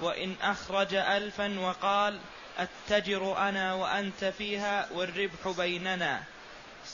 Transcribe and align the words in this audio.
وإن 0.00 0.34
أخرج 0.42 0.94
ألفا 0.94 1.60
وقال 1.60 2.18
أتجر 2.58 3.38
أنا 3.38 3.74
وأنت 3.74 4.24
فيها 4.24 4.88
والربح 4.92 5.48
بيننا. 5.58 6.22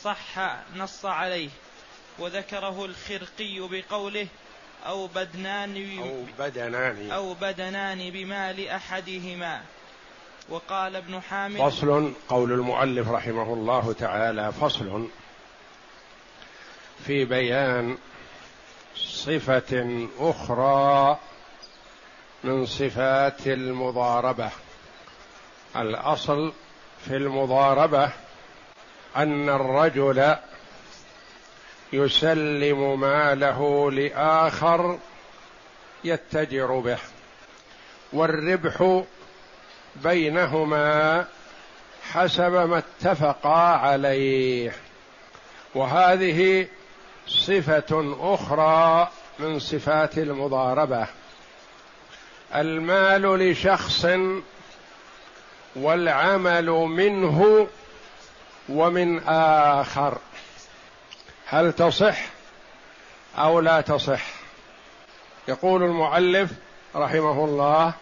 صح 0.03 0.57
نص 0.77 1.05
عليه. 1.05 1.51
وذكره 2.19 2.85
الخرقي 2.85 3.69
بقوله 3.69 4.27
أو 4.87 5.07
بدنان 5.07 5.99
أو 5.99 6.25
بدنان 6.39 7.11
أو 7.11 7.35
بدنان 7.35 8.11
بمال 8.11 8.69
أحدهما. 8.69 9.63
وقال 10.49 10.97
ابن 10.97 11.21
حامد 11.21 11.61
فصل 11.61 12.13
قول 12.29 12.53
المؤلف 12.53 13.09
رحمه 13.09 13.53
الله 13.53 13.93
تعالى 13.93 14.53
فصل 14.53 15.09
في 17.07 17.25
بيان 17.25 17.99
صفة 18.97 20.09
أخرى 20.19 21.19
من 22.45 22.67
صفات 22.67 23.47
المضاربة. 23.47 24.51
الأصل 25.77 26.53
في 27.05 27.17
المضاربة 27.17 28.11
أن 29.17 29.49
الرجل 29.49 30.37
يسلم 31.93 33.01
ماله 33.01 33.91
لآخر 33.91 34.99
يتجر 36.05 36.79
به 36.79 36.99
والربح 38.13 39.03
بينهما 39.97 41.27
حسب 42.13 42.53
ما 42.53 42.79
اتفقا 42.79 43.77
عليه. 43.77 44.73
وهذه 45.75 46.67
صفة 47.27 48.17
أخرى 48.21 49.11
من 49.39 49.59
صفات 49.59 50.19
المضاربة. 50.19 51.07
المال 52.55 53.23
لشخص 53.23 54.07
والعمل 55.77 56.67
منه 56.71 57.69
ومن 58.69 59.29
آخر. 59.29 60.19
هل 61.47 61.73
تصح 61.73 62.19
أو 63.39 63.61
لا 63.61 63.81
تصح؟ 63.81 64.23
يقول 65.49 65.83
المؤلف 65.83 66.51
رحمه 66.97 67.45
الله 67.45 67.93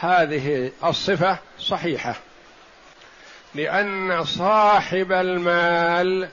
هذه 0.00 0.72
الصفة 0.84 1.38
صحيحة. 1.58 2.14
لأن 3.54 4.24
صاحب 4.24 5.12
المال 5.12 6.28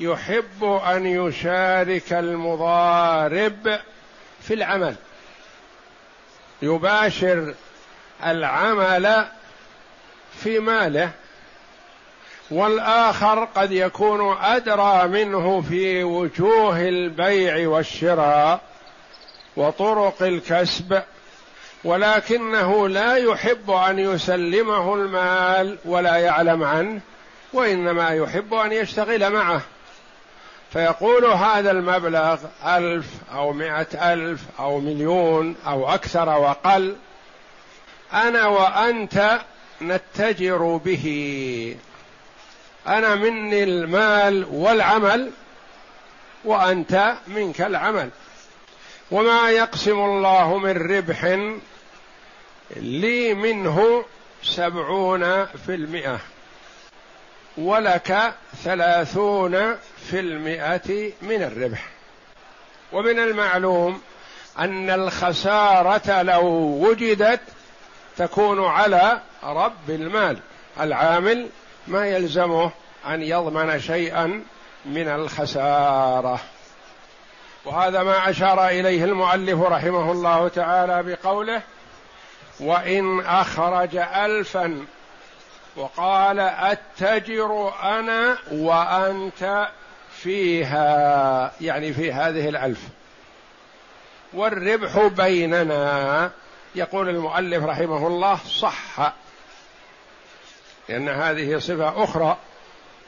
يحب 0.00 0.64
أن 0.64 1.06
يشارك 1.06 2.12
المضارب 2.12 3.80
في 4.42 4.54
العمل. 4.54 4.96
يباشر 6.62 7.54
العمل 8.26 9.24
في 10.42 10.58
ماله 10.58 11.10
والآخر 12.50 13.44
قد 13.44 13.72
يكون 13.72 14.36
أدرى 14.40 15.08
منه 15.08 15.60
في 15.60 16.04
وجوه 16.04 16.80
البيع 16.80 17.68
والشراء 17.68 18.60
وطرق 19.56 20.22
الكسب 20.22 21.02
ولكنه 21.84 22.88
لا 22.88 23.16
يحب 23.16 23.70
أن 23.70 23.98
يسلمه 23.98 24.94
المال 24.94 25.78
ولا 25.84 26.16
يعلم 26.16 26.64
عنه 26.64 27.00
وإنما 27.52 28.10
يحب 28.10 28.54
أن 28.54 28.72
يشتغل 28.72 29.32
معه. 29.32 29.62
فيقول 30.72 31.24
هذا 31.24 31.70
المبلغ 31.70 32.38
ألف 32.64 33.06
أو 33.32 33.52
مائة 33.52 34.12
ألف 34.12 34.40
أو 34.58 34.80
مليون 34.80 35.56
أو 35.66 35.94
أكثر 35.94 36.28
وقل 36.28 36.96
أنا 38.12 38.46
وأنت 38.46 39.40
نتجر 39.82 40.76
به. 40.84 41.76
أنا 42.86 43.14
مني 43.14 43.64
المال 43.64 44.46
والعمل 44.50 45.30
وأنت 46.44 47.14
منك 47.26 47.60
العمل. 47.60 48.10
وما 49.10 49.50
يقسم 49.50 49.98
الله 49.98 50.58
من 50.58 50.96
ربح 50.96 51.38
لي 52.76 53.34
منه 53.34 54.04
سبعون 54.42 55.46
في 55.46 55.74
المئة. 55.74 56.20
ولك 57.60 58.32
ثلاثون 58.64 59.76
في 60.10 60.20
المئة 60.20 61.12
من 61.22 61.42
الربح. 61.42 61.88
ومن 62.92 63.18
المعلوم 63.18 64.00
أن 64.58 64.90
الخسارة 64.90 66.22
لو 66.22 66.44
وجدت 66.86 67.40
تكون 68.16 68.64
على 68.64 69.20
رب 69.42 69.90
المال. 69.90 70.38
العامل 70.80 71.48
ما 71.86 72.06
يلزمه 72.06 72.70
أن 73.06 73.22
يضمن 73.22 73.80
شيئا 73.80 74.44
من 74.84 75.08
الخسارة. 75.08 76.40
وهذا 77.64 78.02
ما 78.02 78.30
أشار 78.30 78.68
إليه 78.68 79.04
المؤلف 79.04 79.60
رحمه 79.60 80.12
الله 80.12 80.48
تعالى 80.48 81.02
بقوله 81.02 81.62
وإن 82.60 83.20
أخرج 83.20 83.96
ألفا 83.96 84.84
وقال 85.76 86.40
أتجر 86.40 87.72
أنا 87.82 88.38
وأنت 88.52 89.68
فيها 90.16 91.52
يعني 91.60 91.92
في 91.92 92.12
هذه 92.12 92.48
الألف. 92.48 92.80
والربح 94.32 95.06
بيننا 95.06 96.30
يقول 96.74 97.08
المؤلف 97.08 97.64
رحمه 97.64 98.06
الله 98.06 98.38
صح. 98.60 99.12
لأن 100.88 101.08
هذه 101.08 101.58
صفة 101.58 102.04
أخرى 102.04 102.36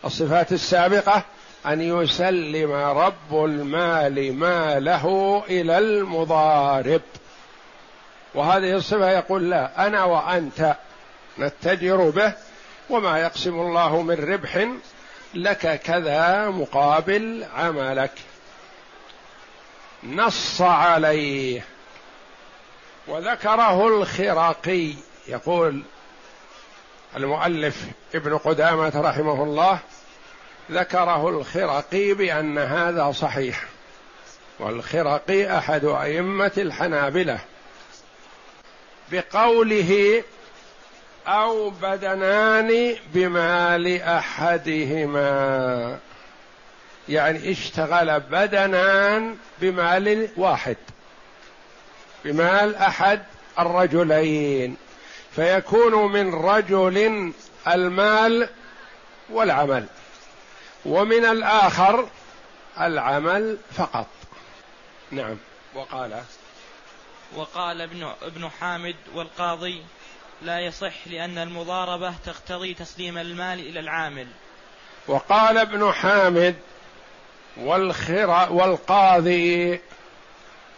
الصفات 0.04 0.52
السابقة 0.52 1.24
أن 1.66 1.80
يسلم 1.80 2.72
رب 2.72 3.44
المال 3.44 4.34
ماله 4.34 5.44
إلى 5.48 5.78
المضارب. 5.78 7.02
وهذه 8.34 8.72
الصفة 8.74 9.10
يقول 9.10 9.50
لا 9.50 9.86
أنا 9.86 10.04
وأنت 10.04 10.76
نتجر 11.38 12.10
به 12.10 12.32
وما 12.92 13.18
يقسم 13.18 13.60
الله 13.60 14.02
من 14.02 14.14
ربح 14.14 14.68
لك 15.34 15.80
كذا 15.80 16.50
مقابل 16.50 17.46
عملك. 17.54 18.12
نص 20.04 20.60
عليه. 20.60 21.64
وذكره 23.06 23.88
الخراقي. 23.88 24.92
يقول 25.28 25.82
المؤلف 27.16 27.86
ابن 28.14 28.38
قدامة 28.38 28.92
رحمه 28.94 29.42
الله 29.42 29.78
ذكره 30.70 31.28
الخرقي 31.28 32.14
بأن 32.14 32.58
هذا 32.58 33.12
صحيح. 33.12 33.64
والخرقي 34.58 35.58
أحد 35.58 35.84
أئمة 35.84 36.52
الحنابلة. 36.56 37.38
بقوله 39.12 40.22
أو 41.26 41.70
بدنان 41.70 42.96
بمال 43.14 44.02
أحدهما. 44.02 45.98
يعني 47.08 47.50
اشتغل 47.52 48.20
بدنان 48.20 49.36
بمال 49.58 50.28
واحد. 50.36 50.76
بمال 52.24 52.76
أحد 52.76 53.22
الرجلين. 53.58 54.76
فيكون 55.36 56.12
من 56.12 56.34
رجل 56.34 57.32
المال 57.68 58.48
والعمل 59.30 59.86
ومن 60.84 61.24
الآخر 61.24 62.08
العمل 62.80 63.58
فقط. 63.76 64.06
نعم. 65.10 65.36
وقال؟ 65.74 66.22
وقال 67.36 67.80
ابن 67.80 68.12
ابن 68.22 68.50
حامد 68.60 68.96
والقاضي 69.14 69.82
لا 70.42 70.60
يصح 70.60 71.08
لأن 71.08 71.38
المضاربة 71.38 72.14
تقتضي 72.24 72.74
تسليم 72.74 73.18
المال 73.18 73.60
إلى 73.60 73.80
العامل. 73.80 74.26
وقال 75.08 75.58
ابن 75.58 75.92
حامد 75.92 76.54
والخر 77.56 78.52
والقاضي 78.52 79.80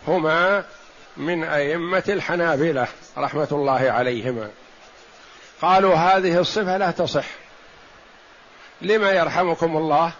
هما 0.08 0.64
من 1.16 1.44
أئمة 1.44 2.04
الحنابلة 2.08 2.88
رحمة 3.18 3.48
الله 3.52 3.90
عليهما. 3.90 4.50
قالوا 5.62 5.94
هذه 5.94 6.38
الصفة 6.38 6.76
لا 6.76 6.90
تصح. 6.90 7.26
لما 8.82 9.10
يرحمكم 9.10 9.76
الله؟ 9.76 10.12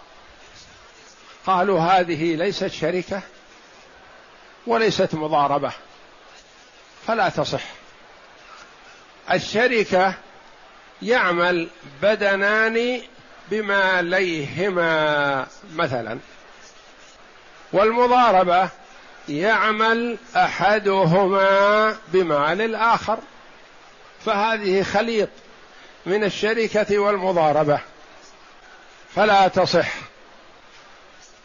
قالوا 1.45 1.79
هذه 1.79 2.35
ليست 2.35 2.67
شركة 2.67 3.21
وليست 4.67 5.15
مضاربة 5.15 5.71
فلا 7.07 7.29
تصح. 7.29 7.84
الشركة 9.31 10.13
يعمل 11.01 11.69
بدنان 12.01 13.01
بماليهما 13.51 15.47
مثلا. 15.75 16.19
والمضاربة 17.73 18.69
يعمل 19.29 20.17
أحدهما 20.35 21.95
بمال 22.07 22.61
الآخر. 22.61 23.19
فهذه 24.25 24.83
خليط 24.83 25.29
من 26.05 26.23
الشركة 26.23 26.99
والمضاربة. 26.99 27.79
فلا 29.15 29.47
تصح 29.47 29.93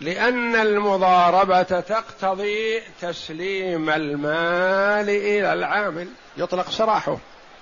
لأن 0.01 0.57
المضاربة 0.57 1.63
تقتضي 1.63 2.83
تسليم 3.01 3.91
المال 3.91 5.09
إلى 5.11 5.53
العامل. 5.53 6.09
يطلق 6.37 6.71
سراحه. 6.71 7.17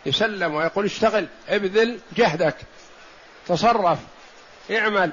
يسلم 0.07 0.55
ويقول 0.55 0.85
اشتغل 0.85 1.27
ابذل 1.49 1.99
جهدك 2.17 2.57
تصرف 3.49 3.99
اعمل 4.71 5.11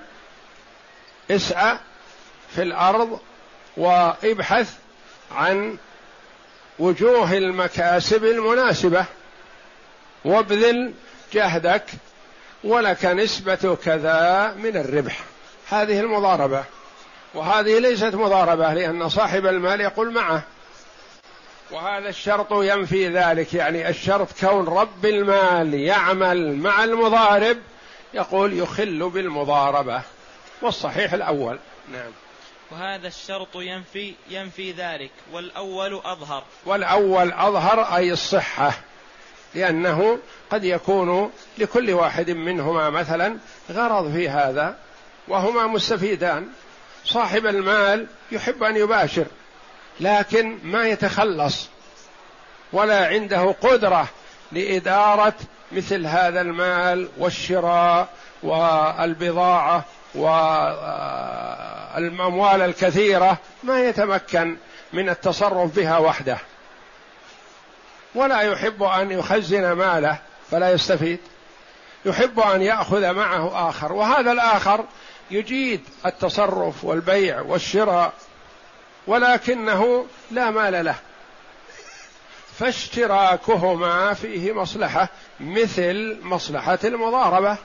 اسعى 1.31 1.77
في 2.55 2.61
الأرض 2.61 3.19
وابحث 3.77 4.73
عن 5.31 5.77
وجوه 6.79 7.33
المكاسب 7.37 8.25
المناسبة 8.25 9.05
وابذل 10.25 10.93
جهدك 11.33 11.83
ولك 12.63 13.05
نسبة 13.05 13.77
كذا 13.83 14.53
من 14.57 14.77
الربح. 14.77 15.19
هذه 15.69 15.99
المضاربة. 15.99 16.63
وهذه 17.33 17.79
ليست 17.79 18.15
مضاربة 18.15 18.73
لأن 18.73 19.09
صاحب 19.09 19.45
المال 19.45 19.81
يقول 19.81 20.13
معه. 20.13 20.43
وهذا 21.71 22.09
الشرط 22.09 22.47
ينفي 22.51 23.09
ذلك. 23.09 23.53
يعني 23.53 23.89
الشرط 23.89 24.39
كون 24.39 24.67
رب 24.67 25.05
المال 25.05 25.73
يعمل 25.73 26.55
مع 26.55 26.83
المضارب 26.83 27.57
يقول 28.13 28.53
يخل 28.53 29.09
بالمضاربة. 29.09 30.01
والصحيح 30.61 31.13
الأول. 31.13 31.59
نعم. 31.91 32.11
وهذا 32.71 33.07
الشرط 33.07 33.55
ينفي 33.55 34.13
ينفي 34.29 34.71
ذلك. 34.71 35.11
والأول 35.31 36.01
أظهر. 36.05 36.43
والأول 36.65 37.31
أظهر 37.31 37.95
أي 37.95 38.11
الصحة. 38.11 38.73
لأنه 39.55 40.19
قد 40.49 40.63
يكون 40.63 41.31
لكل 41.57 41.91
واحد 41.91 42.31
منهما 42.31 42.89
مثلا 42.89 43.37
غرض 43.71 44.11
في 44.13 44.29
هذا 44.29 44.77
وهما 45.27 45.67
مستفيدان. 45.67 46.47
صاحب 47.05 47.45
المال 47.45 48.07
يحب 48.31 48.63
أن 48.63 48.77
يباشر. 48.77 49.25
لكن 49.99 50.57
ما 50.63 50.87
يتخلص 50.87 51.69
ولا 52.73 53.07
عنده 53.07 53.55
قدرة 53.61 54.07
لإدارة 54.51 55.33
مثل 55.71 56.05
هذا 56.05 56.41
المال 56.41 57.09
والشراء 57.17 58.07
والبضاعة 58.43 59.85
والأموال 61.95 62.61
الكثيرة 62.61 63.37
ما 63.63 63.79
يتمكن 63.79 64.57
من 64.93 65.09
التصرف 65.09 65.75
بها 65.75 65.97
وحده. 65.97 66.37
ولا 68.15 68.41
يحب 68.41 68.83
أن 68.83 69.11
يخزن 69.11 69.71
ماله 69.71 70.19
فلا 70.51 70.71
يستفيد. 70.71 71.19
يحب 72.05 72.39
أن 72.39 72.61
يأخذ 72.61 73.13
معه 73.13 73.69
آخر. 73.69 73.93
وهذا 73.93 74.31
الآخر 74.31 74.85
يجيد 75.31 75.81
التصرف 76.05 76.83
والبيع 76.83 77.41
والشراء. 77.41 78.13
ولكنه 79.07 80.05
لا 80.31 80.51
مال 80.51 80.85
له. 80.85 80.95
فاشتراكهما 82.59 84.13
فيه 84.13 84.53
مصلحة 84.53 85.09
مثل 85.39 86.17
مصلحة 86.21 86.79
المضاربة. 86.83 87.57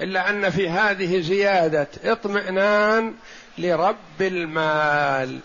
إلا 0.00 0.30
أن 0.30 0.50
في 0.50 0.68
هذه 0.68 1.20
زيادة 1.20 1.88
اطمئنان 2.04 3.14
لرب 3.58 3.96
المال. 4.20 5.40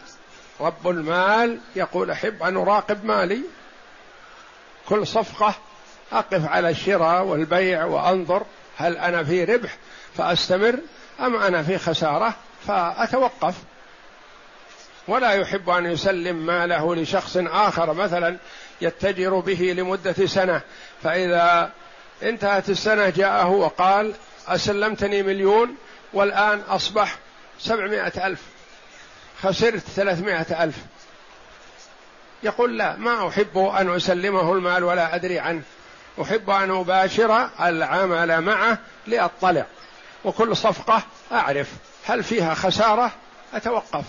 رب 0.62 0.88
المال 0.88 1.60
يقول 1.76 2.12
أحب 2.12 2.44
أن 2.44 2.58
أراقب 2.58 3.06
مالي. 3.06 3.42
كل 4.90 5.08
صفقة 5.08 5.56
أقف 6.12 6.48
على 6.48 6.70
الشراء 6.70 7.24
والبيع 7.24 7.86
وأنظر 7.86 8.44
هل 8.78 8.98
أنا 8.98 9.24
في 9.24 9.44
ربح 9.44 9.78
فأستمر 10.18 10.80
أم 11.20 11.36
أنا 11.36 11.64
في 11.64 11.78
خسارة 11.78 12.36
فأتوقف. 12.68 13.56
ولا 15.08 15.32
يحب 15.32 15.70
أن 15.70 15.86
يسلم 15.86 16.36
ماله 16.36 16.96
لشخص 16.96 17.38
آخر 17.38 17.94
مثلا 17.94 18.38
يتجر 18.82 19.40
به 19.40 19.74
لمدة 19.78 20.26
سنة. 20.26 20.62
فإذا 21.04 21.72
انتهت 22.24 22.70
السنة 22.70 23.10
جاءه 23.10 23.50
وقال 23.50 24.14
أسلمتني 24.48 25.24
مليون 25.24 25.76
والآن 26.14 26.60
أصبح 26.60 27.16
سبعمائة 27.60 28.28
ألف. 28.28 28.42
خسرت 29.42 29.84
ثلاثمائة 29.96 30.64
ألف. 30.64 30.76
يقول 32.44 32.78
لا 32.78 32.96
ما 32.96 33.28
أحب 33.28 33.58
أن 33.58 33.96
أسلمه 33.96 34.54
المال 34.54 34.84
ولا 34.84 35.16
أدري 35.16 35.40
عنه. 35.40 35.62
أحب 36.22 36.50
أن 36.50 36.72
أباشر 36.72 37.50
العمل 37.62 38.42
معه 38.42 38.78
لأطلع. 39.08 39.66
وكل 40.26 40.58
صفقة 40.58 41.02
أعرف 41.32 41.68
هل 42.06 42.24
فيها 42.24 42.54
خسارة؟ 42.54 43.12
أتوقف. 43.54 44.04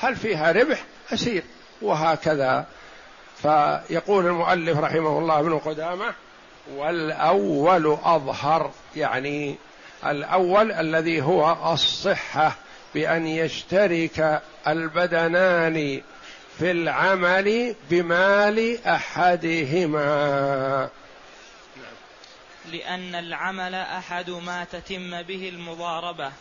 هل 0.00 0.16
فيها 0.16 0.52
ربح؟ 0.52 0.84
أسير. 1.12 1.42
وهكذا. 1.82 2.66
فيقول 3.42 4.26
المؤلف 4.26 4.78
رحمه 4.78 5.18
الله 5.18 5.40
ابن 5.40 5.58
قدامة 5.58 6.14
والأول 6.74 7.98
أظهر 8.04 8.70
يعني 8.96 9.56
الأول 10.06 10.72
الذي 10.72 11.22
هو 11.22 11.72
الصحة 11.72 12.56
بأن 12.94 13.26
يشترك 13.26 14.42
البدنان 14.68 16.00
في 16.58 16.70
العمل 16.70 17.74
بمال 17.90 18.86
أحدهما. 18.86 20.08
لأن 22.72 23.14
العمل 23.14 23.74
أحد 23.74 24.30
ما 24.30 24.64
تتم 24.64 25.22
به 25.22 25.48
المضاربة. 25.48 26.32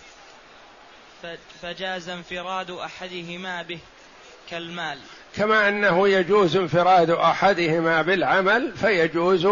فجاز 1.62 2.10
انفراد 2.10 2.72
احدهما 2.72 3.62
به 3.62 3.80
كالمال 4.50 5.00
كما 5.36 5.70
انه 5.70 6.10
يجوز 6.10 6.56
انفراد 6.56 7.10
احدهما 7.10 8.02
بالعمل 8.02 8.78
فيجوز 8.78 9.48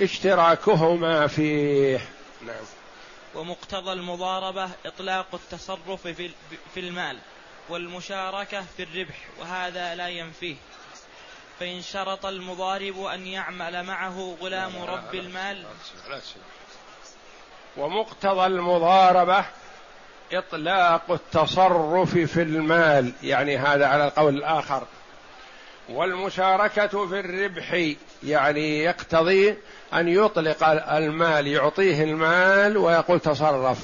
اشتراكهما 0.00 1.26
فيه 1.26 2.00
نعم 2.46 2.64
ومقتضى 3.34 3.92
المضاربه 3.92 4.70
اطلاق 4.86 5.26
التصرف 5.34 6.06
في 6.74 6.80
المال 6.80 7.18
والمشاركة 7.68 8.64
في 8.76 8.82
الربح 8.82 9.16
وهذا 9.40 9.94
لا 9.94 10.08
ينفيه 10.08 10.56
فإن 11.60 11.82
شرط 11.82 12.26
المضارب 12.26 13.02
أن 13.02 13.26
يعمل 13.26 13.84
معه 13.84 14.36
غلام 14.40 14.82
رب 14.82 15.14
المال 15.14 15.66
ومقتضى 17.76 18.46
المضاربة 18.46 19.44
إطلاق 20.32 21.10
التصرف 21.10 22.18
في 22.18 22.42
المال 22.42 23.12
يعني 23.22 23.56
هذا 23.56 23.86
على 23.86 24.04
القول 24.04 24.36
الآخر. 24.36 24.82
والمشاركة 25.88 27.06
في 27.06 27.20
الربح 27.20 27.94
يعني 28.22 28.84
يقتضي 28.84 29.54
أن 29.94 30.08
يطلق 30.08 30.64
المال 30.92 31.46
يعطيه 31.46 32.04
المال 32.04 32.76
ويقول 32.76 33.20
تصرف. 33.20 33.78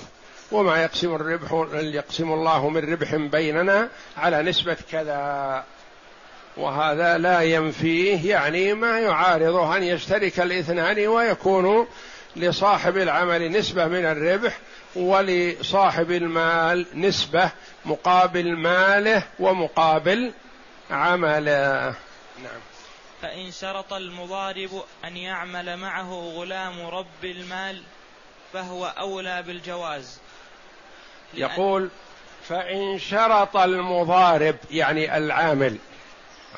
وما 0.52 0.82
يقسم 0.82 1.14
الربح 1.14 1.66
يقسم 1.74 2.32
الله 2.32 2.68
من 2.68 2.92
ربح 2.92 3.14
بيننا 3.14 3.88
على 4.16 4.42
نسبة 4.42 4.76
كذا. 4.92 5.64
وهذا 6.56 7.18
لا 7.18 7.40
ينفيه 7.40 8.30
يعني 8.30 8.74
ما 8.74 9.00
يعارضه 9.00 9.76
أن 9.76 9.82
يشترك 9.82 10.40
الاثنان 10.40 11.06
ويكون 11.06 11.86
لصاحب 12.36 12.96
العمل 12.96 13.50
نسبة 13.52 13.86
من 13.86 14.04
الربح 14.04 14.58
ولصاحب 14.96 16.10
المال 16.10 16.86
نسبة 16.94 17.50
مقابل 17.84 18.56
ماله 18.56 19.22
ومقابل 19.38 20.32
عمله. 20.90 21.94
نعم. 22.42 22.60
فإن 23.22 23.50
شرط 23.50 23.92
المضارب 23.92 24.82
أن 25.04 25.16
يعمل 25.16 25.76
معه 25.76 26.32
غلام 26.36 26.86
رب 26.86 27.24
المال 27.24 27.82
فهو 28.52 28.86
أولى 28.86 29.42
بالجواز. 29.42 30.18
يقول 31.34 31.88
فإن 32.48 32.98
شرط 32.98 33.56
المضارب 33.56 34.56
يعني 34.70 35.16
العامل 35.16 35.76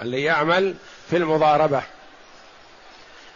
اللي 0.00 0.22
يعمل 0.22 0.74
في 1.10 1.16
المضاربة. 1.16 1.82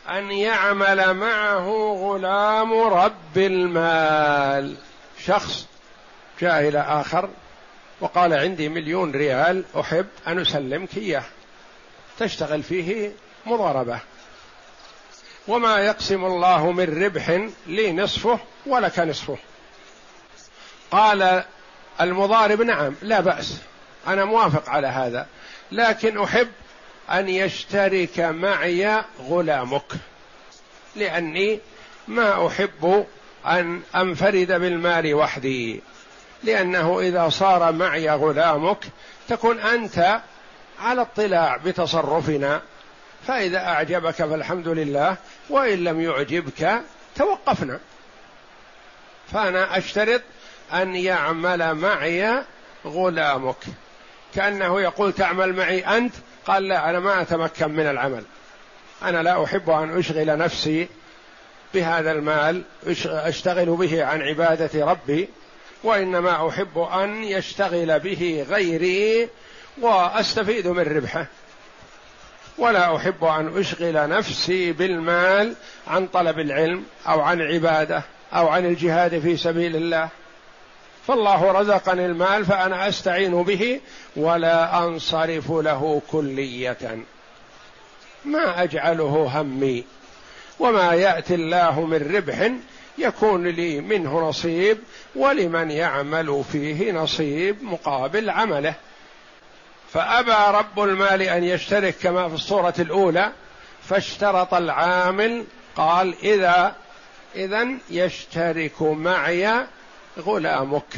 أن 0.09 0.31
يعمل 0.31 1.15
معه 1.15 1.97
غلام 1.99 2.73
رب 2.73 3.37
المال. 3.37 4.77
شخص 5.25 5.67
جاء 6.41 6.69
إلى 6.69 6.81
آخر 6.81 7.31
وقال 8.01 8.33
عندي 8.35 8.69
مليون 8.69 9.13
ريال 9.13 9.65
أحب 9.81 10.07
أن 10.27 10.39
أسلمك 10.39 10.97
إياه. 10.97 11.25
تشتغل 12.19 12.63
فيه 12.63 13.13
مضاربة. 13.47 13.99
وما 15.49 15.79
يقسم 15.79 16.25
الله 16.25 16.73
من 16.73 17.05
ربح 17.05 17.49
لي 17.67 17.93
نصفه 17.93 18.39
ولك 18.67 18.99
نصفه. 18.99 19.39
قال 20.91 21.45
المضارب 22.01 22.63
نعم 22.63 22.95
لا 23.03 23.21
بأس. 23.21 23.59
أنا 24.07 24.25
موافق 24.25 24.69
على 24.69 24.87
هذا. 24.87 25.27
لكن 25.73 26.23
أحب 26.23 26.49
أن 27.11 27.29
يشترك 27.29 28.21
معي 28.21 29.03
غلامك. 29.21 29.93
لأني 30.97 31.61
ما 32.09 32.47
أحب 32.47 33.07
أن 33.47 33.83
أنفرد 33.95 34.53
بالمال 34.53 35.15
وحدي. 35.15 35.83
لأنه 36.45 37.01
إذا 37.01 37.29
صار 37.29 37.73
معي 37.73 38.11
غلامك 38.11 38.79
تكون 39.29 39.59
أنت 39.59 40.21
على 40.81 41.03
اطلاع 41.03 41.57
بتصرفنا. 41.57 42.63
فإذا 43.27 43.59
أعجبك 43.59 44.15
فالحمد 44.15 44.69
لله 44.69 45.17
وإن 45.51 45.85
لم 45.85 46.01
يعجبك 46.01 46.83
توقفنا. 47.17 47.81
فأنا 49.33 49.79
أشترط 49.79 50.23
أن 50.73 50.97
يعمل 50.97 51.75
معي 51.75 52.43
غلامك. 52.87 53.57
كأنه 54.35 54.81
يقول 54.81 55.13
تعمل 55.13 55.53
معي 55.53 55.81
أنت 55.81 56.15
قال 56.47 56.69
لا 56.69 56.91
أنا 56.91 57.01
ما 57.01 57.23
أتمكن 57.23 57.71
من 57.71 57.87
العمل. 57.87 58.25
أنا 59.03 59.23
لا 59.23 59.45
أحب 59.45 59.71
أن 59.71 59.99
أشغل 59.99 60.39
نفسي 60.39 60.89
بهذا 61.75 62.13
المال 62.13 62.63
أشتغل 63.07 63.67
به 63.67 64.05
عن 64.05 64.23
عبادة 64.23 64.87
ربي 64.87 65.29
وإنما 65.85 66.49
أحب 66.49 66.79
أن 66.79 67.25
يشتغل 67.25 68.01
به 68.01 68.47
غيري 68.49 69.29
وأستفيد 69.81 70.67
من 70.67 70.97
ربحه. 70.97 71.27
ولا 72.59 72.97
أحب 72.97 73.25
أن 73.25 73.59
أشغل 73.59 74.09
نفسي 74.09 74.73
بالمال 74.73 75.55
عن 75.89 76.07
طلب 76.07 76.39
العلم 76.39 76.85
أو 77.09 77.21
عن 77.21 77.43
عبادة 77.43 78.03
أو 78.33 78.49
عن 78.49 78.67
الجهاد 78.67 79.19
في 79.19 79.37
سبيل 79.37 79.77
الله. 79.77 80.09
فالله 81.07 81.53
رزقني 81.53 82.07
المال 82.07 82.45
فأنا 82.45 82.89
أستعين 82.89 83.43
به 83.43 83.81
ولا 84.17 84.79
أنصرف 84.79 85.51
له 85.51 86.03
كلية. 86.11 86.99
ما 88.25 88.63
أجعله 88.63 89.31
همي 89.41 89.85
وما 90.59 90.95
يأتي 90.95 91.35
الله 91.35 91.81
من 91.81 92.17
ربح 92.17 92.51
يكون 92.99 93.47
لي 93.47 93.81
منه 93.81 94.29
نصيب 94.29 94.79
ولمن 95.15 95.71
يعمل 95.71 96.45
فيه 96.53 96.93
نصيب 96.93 97.63
مقابل 97.63 98.31
عمله. 98.31 98.75
فأبى 99.93 100.59
رب 100.59 100.81
المال 100.81 101.23
أن 101.23 101.45
يشترك 101.45 101.95
كما 102.03 102.29
في 102.29 102.35
الصورة 102.35 102.75
الأولى 102.79 103.33
فاشترط 103.89 104.55
العامل 104.55 105.45
قال 105.77 106.15
إذا 106.23 106.75
اذا 107.35 107.69
يشترك 107.91 108.83
معي 108.83 109.67
غلامك 110.19 110.97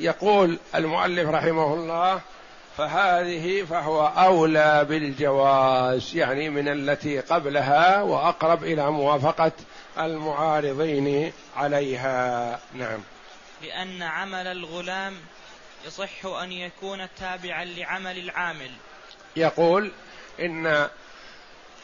يقول 0.00 0.58
المؤلف 0.74 1.28
رحمه 1.28 1.74
الله 1.74 2.20
فهذه 2.76 3.64
فهو 3.64 4.06
أولى 4.06 4.86
بالجواز 4.88 6.16
يعني 6.16 6.50
من 6.50 6.68
التي 6.68 7.20
قبلها 7.20 8.02
وأقرب 8.02 8.64
إلى 8.64 8.90
موافقة 8.90 9.52
المعارضين 9.98 11.32
عليها. 11.56 12.60
نعم. 12.74 13.00
لأن 13.62 14.02
عمل 14.02 14.46
الغلام 14.46 15.14
يصح 15.86 16.26
أن 16.26 16.52
يكون 16.52 17.06
تابعا 17.18 17.64
لعمل 17.64 18.18
العامل. 18.18 18.70
يقول 19.36 19.92
إن 20.40 20.88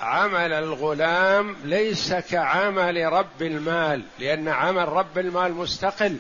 عمل 0.01 0.53
الغلام 0.53 1.57
ليس 1.65 2.15
كعمل 2.15 3.13
رب 3.13 3.43
المال 3.43 4.03
لأن 4.19 4.49
عمل 4.49 4.89
رب 4.89 5.19
المال 5.19 5.53
مستقل. 5.53 6.17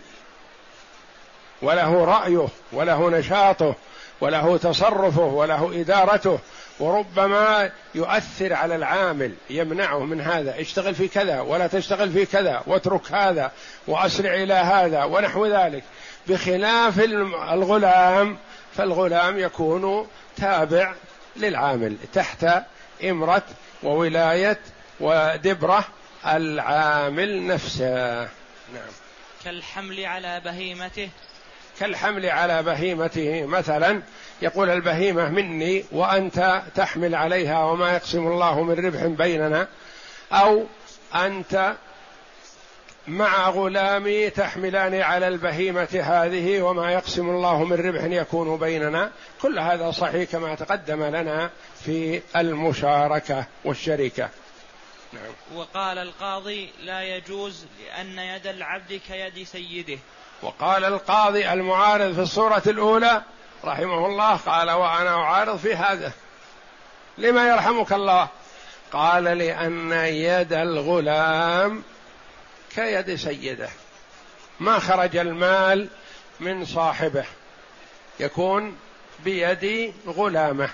وله 1.63 2.05
رأيه 2.05 2.49
وله 2.73 3.11
نشاطه 3.11 3.75
وله 4.21 4.57
تصرفه 4.57 5.25
وله 5.25 5.81
إدارته. 5.81 6.39
وربما 6.81 7.71
يؤثر 7.95 8.55
على 8.55 8.77
العامل 8.77 9.35
يمنعه 9.51 9.99
من 9.99 10.21
هذا. 10.21 10.61
اشتغل 10.61 10.95
في 10.95 11.09
كذا 11.09 11.41
ولا 11.41 11.67
تشتغل 11.67 12.11
في 12.11 12.27
كذا 12.27 12.63
واترك 12.67 13.13
هذا 13.13 13.53
وأسرع 13.87 14.35
إلى 14.35 14.55
هذا 14.55 15.05
ونحو 15.05 15.47
ذلك. 15.47 15.83
بخلاف 16.27 16.99
الغلام 17.53 18.37
فالغلام 18.77 19.39
يكون 19.39 20.09
تابع 20.37 20.95
للعامل 21.37 21.97
تحت 22.13 22.47
إمرة 23.05 23.43
وولاية 23.83 24.61
ودبرة 25.01 25.85
العامل 26.27 27.47
نفسه. 27.47 28.21
نعم. 28.75 28.93
كالحمل 29.45 30.05
على 30.05 30.41
بهيمته. 30.45 31.09
كالحمل 31.81 32.27
على 32.27 32.63
بهيمته 32.63 33.47
مثلا 33.47 34.03
يقول 34.43 34.71
البهيمة 34.71 35.29
مني 35.29 35.85
وأنت 35.93 36.63
تحمل 36.75 37.15
عليها 37.15 37.65
وما 37.65 37.93
يقسم 37.93 38.27
الله 38.27 38.63
من 38.63 38.87
ربح 38.87 39.07
بيننا 39.07 39.69
أو 40.33 40.67
أنت 41.15 41.77
مع 43.09 43.49
غلامي 43.49 44.31
تحملان 44.31 45.01
على 45.01 45.29
البهيمة 45.29 46.03
هذه 46.03 46.63
وما 46.63 46.93
يقسم 46.93 47.31
الله 47.31 47.65
من 47.65 47.77
ربح 47.87 48.05
يكون 48.05 48.57
بيننا. 48.57 49.11
كل 49.43 49.59
هذا 49.59 49.91
صحيح 49.91 50.31
كما 50.31 50.55
تقدم 50.55 51.03
لنا 51.03 51.51
في 51.85 52.23
المشاركة 52.37 53.45
والشركة. 53.65 54.29
نعم. 55.13 55.33
وقال 55.55 55.99
القاضي 55.99 56.71
لا 56.85 57.03
يجوز 57.03 57.67
لأن 57.87 58.19
يد 58.19 58.47
العبد 58.47 59.01
كيد 59.09 59.47
سيده. 59.47 59.99
وقال 60.43 60.85
القاضي 60.85 61.53
المعارض 61.53 62.15
في 62.15 62.21
الصورة 62.21 62.63
الأولى 62.67 63.23
رحمه 63.65 64.07
الله 64.07 64.37
قال 64.37 64.71
وأنا 64.71 65.15
أعارض 65.15 65.57
في 65.57 65.75
هذا. 65.75 66.13
لما 67.19 67.49
يرحمك 67.49 67.93
الله؟ 67.93 68.29
قال 68.93 69.25
لأن 69.25 69.93
يد 69.93 70.53
الغلام 70.53 71.83
كيد 72.75 73.15
سيده. 73.15 73.69
ما 74.61 74.79
خرج 74.79 75.17
المال 75.17 75.89
من 76.41 76.65
صاحبه. 76.65 77.25
يكون 78.21 78.77
بيد 79.25 79.95
غلامه. 80.07 80.71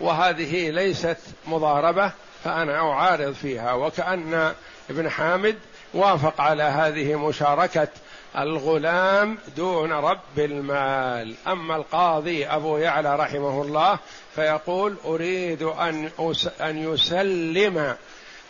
وهذه 0.00 0.70
ليست 0.70 1.18
مضاربة 1.46 2.12
فأنا 2.44 2.78
أعارض 2.78 3.32
فيها. 3.32 3.72
وكأن 3.72 4.54
ابن 4.90 5.10
حامد 5.10 5.58
وافق 5.94 6.40
على 6.40 6.62
هذه 6.62 7.14
مشاركة 7.28 7.88
الغلام 8.38 9.38
دون 9.56 9.92
رب 9.92 10.38
المال. 10.38 11.34
أما 11.46 11.76
القاضي 11.76 12.46
أبو 12.46 12.76
يعلى 12.76 13.16
رحمه 13.16 13.62
الله 13.62 13.98
فيقول 14.34 14.96
أريد 15.04 15.62
أن 15.62 16.10
أن 16.60 16.92
يسلم 16.92 17.96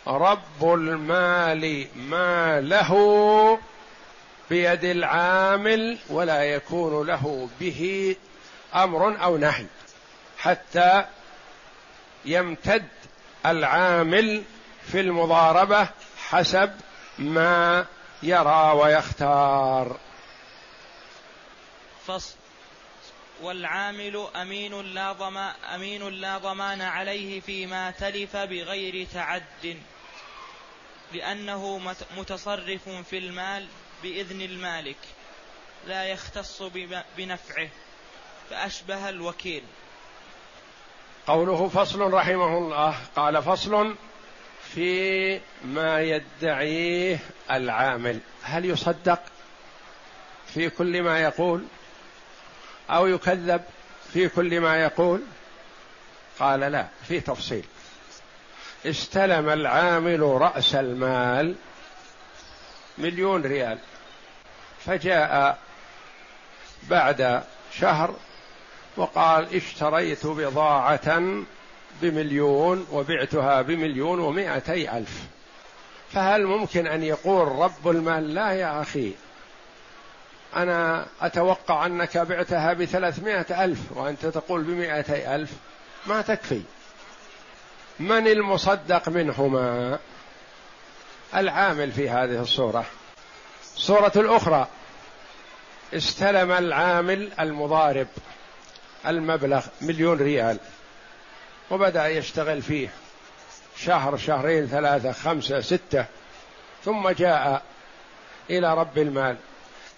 رب 0.07 0.73
المال 0.73 1.87
ما 1.95 2.61
له 2.61 3.59
بيد 4.49 4.83
العامل 4.83 5.97
ولا 6.09 6.43
يكون 6.43 7.07
له 7.07 7.49
به 7.59 8.15
أمر 8.75 9.23
أو 9.23 9.37
نهي. 9.37 9.65
حتى 10.37 11.05
يمتد 12.25 12.87
العامل 13.45 14.43
في 14.91 14.99
المضاربة 14.99 15.89
حسب 16.29 16.71
ما 17.17 17.85
يرى 18.23 18.71
ويختار. 18.71 19.97
فصل. 22.07 22.35
والعامل 23.41 24.27
أمين 24.35 24.81
لا 24.81 25.11
ضمان 25.11 25.53
أمين 25.75 26.09
لا 26.09 26.37
ضمان 26.37 26.81
عليه 26.81 27.41
فيما 27.41 27.91
تلف 27.91 28.35
بغير 28.37 29.07
تعد. 29.13 29.77
لأنه 31.13 31.77
متصرف 32.17 32.89
في 32.89 33.17
المال 33.17 33.67
بإذن 34.03 34.41
المالك 34.41 34.97
لا 35.87 36.05
يختص 36.05 36.63
بنفعه 37.17 37.69
فأشبه 38.49 39.09
الوكيل. 39.09 39.63
قوله 41.27 41.69
فصل 41.69 42.13
رحمه 42.13 42.57
الله 42.57 42.95
قال 43.15 43.43
فصل 43.43 43.95
في 44.73 45.41
ما 45.65 46.01
يدعيه 46.01 47.19
العامل. 47.51 48.19
هل 48.43 48.65
يصدق 48.65 49.19
في 50.53 50.69
كل 50.69 51.01
ما 51.01 51.21
يقول؟ 51.21 51.63
أو 52.89 53.07
يكذب 53.07 53.61
في 54.13 54.29
كل 54.29 54.59
ما 54.59 54.81
يقول؟ 54.81 55.21
قال 56.39 56.59
لا 56.59 56.87
في 57.07 57.19
تفصيل. 57.19 57.65
استلم 58.85 59.49
العامل 59.49 60.21
رأس 60.21 60.75
المال 60.75 61.55
مليون 62.97 63.41
ريال. 63.41 63.77
فجاء 64.85 65.57
بعد 66.89 67.43
شهر 67.73 68.15
وقال 68.97 69.55
اشتريت 69.55 70.27
بضاعة 70.27 71.21
بمليون 72.01 72.87
وبعتها 72.91 73.61
بمليون 73.61 74.19
ومائتي 74.19 74.97
ألف. 74.97 75.23
فهل 76.11 76.45
ممكن 76.45 76.87
أن 76.87 77.03
يقول 77.03 77.47
رب 77.47 77.87
المال 77.87 78.33
لا 78.33 78.51
يا 78.51 78.81
أخي؟ 78.81 79.11
أنا 80.55 81.05
أتوقع 81.21 81.85
أنك 81.85 82.17
بعتها 82.17 82.73
بثلاثمائة 82.73 83.65
ألف 83.65 83.79
وأنت 83.91 84.25
تقول 84.25 84.63
بمائتي 84.63 85.35
ألف. 85.35 85.53
ما 86.07 86.21
تكفي. 86.21 86.61
من 87.99 88.27
المصدق 88.27 89.09
منهما؟ 89.09 89.99
العامل 91.35 91.91
في 91.91 92.09
هذه 92.09 92.41
الصورة. 92.41 92.85
الصورة 93.75 94.11
الأخرى. 94.15 94.67
استلم 95.93 96.51
العامل 96.51 97.31
المضارب 97.39 98.07
المبلغ 99.07 99.65
مليون 99.81 100.17
ريال 100.17 100.59
وبدأ 101.71 102.07
يشتغل 102.07 102.61
فيه. 102.61 102.89
شهر 103.77 104.17
شهرين 104.17 104.67
ثلاثة 104.67 105.11
خمسة 105.11 105.61
ستة. 105.61 106.05
ثم 106.85 107.09
جاء 107.09 107.61
إلى 108.49 108.73
رب 108.73 108.97
المال 108.97 109.37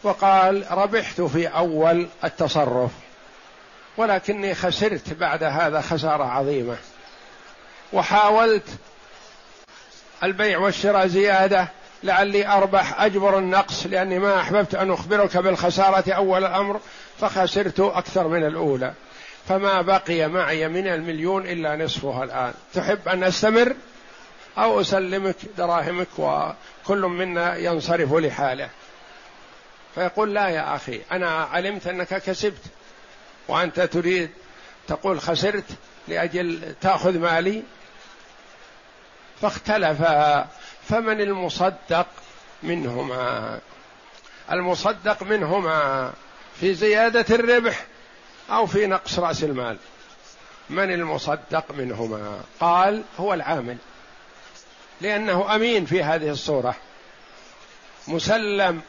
وقال 0.03 0.65
ربحت 0.71 1.21
في 1.21 1.47
أول 1.47 2.07
التصرف 2.23 2.91
ولكني 3.97 4.55
خسرت 4.55 5.13
بعد 5.13 5.43
هذا 5.43 5.81
خسارة 5.81 6.23
عظيمة. 6.23 6.77
وحاولت 7.93 8.63
البيع 10.23 10.57
والشراء 10.59 11.07
زيادة 11.07 11.67
لعلي 12.03 12.47
أربح 12.47 13.01
أجبر 13.01 13.37
النقص 13.37 13.85
لأني 13.85 14.19
ما 14.19 14.41
أحببت 14.41 14.75
أن 14.75 14.91
أخبرك 14.91 15.37
بالخسارة 15.37 16.11
أول 16.11 16.45
الأمر 16.45 16.79
فخسرت 17.19 17.79
أكثر 17.79 18.27
من 18.27 18.45
الأولى. 18.45 18.93
فما 19.47 19.81
بقي 19.81 20.27
معي 20.27 20.67
من 20.67 20.87
المليون 20.87 21.47
إلا 21.47 21.75
نصفها 21.75 22.23
الآن. 22.23 22.53
تحب 22.73 23.07
أن 23.07 23.23
أستمر؟ 23.23 23.75
أو 24.57 24.81
أسلمك 24.81 25.35
دراهمك 25.57 26.07
وكل 26.17 27.01
منا 27.01 27.55
ينصرف 27.55 28.13
لحاله. 28.13 28.69
فيقول 29.95 30.33
لا 30.33 30.47
يا 30.47 30.75
أخي 30.75 31.01
أنا 31.11 31.29
علمت 31.29 31.87
أنك 31.87 32.07
كسبت 32.07 32.61
وأنت 33.47 33.79
تريد 33.79 34.29
تقول 34.87 35.21
خسرت 35.21 35.65
لأجل 36.07 36.75
تأخذ 36.81 37.17
مالي 37.17 37.63
فاختلفا 39.41 40.47
فمن 40.89 41.21
المصدق 41.21 42.07
منهما؟ 42.63 43.59
المصدق 44.51 45.23
منهما 45.23 46.13
في 46.59 46.73
زيادة 46.73 47.35
الربح 47.35 47.85
أو 48.49 48.65
في 48.65 48.87
نقص 48.87 49.19
رأس 49.19 49.43
المال. 49.43 49.77
من 50.69 50.93
المصدق 50.93 51.65
منهما؟ 51.71 52.41
قال 52.59 53.03
هو 53.19 53.33
العامل 53.33 53.77
لأنه 55.01 55.55
أمين 55.55 55.85
في 55.85 56.03
هذه 56.03 56.29
الصورة. 56.29 56.75
مسلم 58.07 58.81